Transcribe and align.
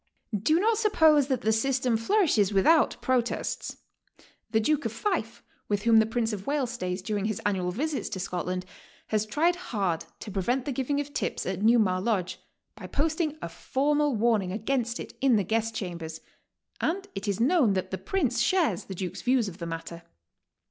Do 0.35 0.59
not 0.59 0.79
suppose 0.79 1.27
that 1.27 1.41
the 1.41 1.51
system 1.51 1.95
flourishes 1.95 2.51
without 2.51 2.97
pro 3.03 3.21
tests. 3.21 3.77
The 4.49 4.59
Duke 4.59 4.83
of 4.85 4.91
Fife, 4.91 5.43
with 5.69 5.83
whom 5.83 5.99
the 5.99 6.07
Prince 6.07 6.33
of 6.33 6.47
Wales 6.47 6.71
stays 6.71 7.03
during 7.03 7.25
his 7.25 7.39
annual 7.45 7.69
visits 7.69 8.09
to 8.09 8.19
Scotland, 8.19 8.65
has 9.09 9.27
tried 9.27 9.55
bard 9.71 10.05
to 10.21 10.31
prevent 10.31 10.65
the 10.65 10.71
giving 10.71 10.99
of 10.99 11.13
tips 11.13 11.45
at 11.45 11.61
New 11.61 11.77
Mar 11.77 12.01
Lodge, 12.01 12.39
by 12.73 12.87
posting 12.87 13.37
a 13.43 13.47
formal 13.49 14.15
warning 14.15 14.51
against 14.51 14.99
it 14.99 15.13
in 15.21 15.35
the 15.35 15.43
guest 15.43 15.75
chambers, 15.75 16.19
and 16.79 17.07
it 17.13 17.27
is 17.27 17.39
known 17.39 17.73
that 17.73 17.91
the 17.91 17.99
Prince 17.99 18.41
shares 18.41 18.85
the 18.85 18.95
Duke's 18.95 19.21
views 19.21 19.47
of 19.47 19.59
the 19.59 19.67
matter. 19.67 20.01